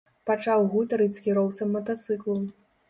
[0.29, 2.39] Пачаў гутарыць з кіроўцам матацыклу.